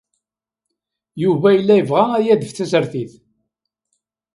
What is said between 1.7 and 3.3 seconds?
yebɣa ad yadef tasertit.